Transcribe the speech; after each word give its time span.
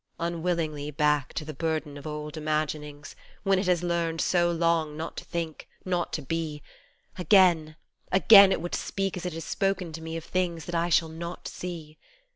Unwillingly 0.19 0.89
back 0.89 1.31
to 1.35 1.45
the 1.45 1.53
burden 1.53 1.95
of 1.95 2.07
old 2.07 2.35
imaginings 2.35 3.15
When 3.43 3.59
it 3.59 3.67
has 3.67 3.83
learned 3.83 4.19
so 4.19 4.49
long 4.51 4.97
not 4.97 5.15
to 5.17 5.25
think, 5.25 5.69
not 5.85 6.11
to 6.13 6.23
be, 6.23 6.63
Again, 7.19 7.75
again 8.11 8.51
it 8.51 8.61
would 8.61 8.73
speak 8.73 9.15
as 9.15 9.27
it 9.27 9.33
has 9.33 9.45
spoken 9.45 9.93
to 9.93 10.01
me 10.01 10.17
of 10.17 10.23
things 10.25 10.65
That 10.65 10.73
I 10.73 10.89
shall 10.89 11.07
not 11.09 11.47
see 11.47 11.99